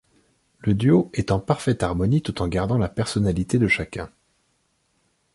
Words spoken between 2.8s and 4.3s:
personnalité de chacun.